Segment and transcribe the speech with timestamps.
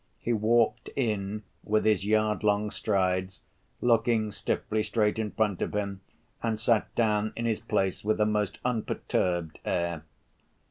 [0.17, 3.41] He walked in with his yard‐long strides,
[3.81, 6.01] looking stiffly straight in front of him,
[6.41, 10.03] and sat down in his place with a most unperturbed air.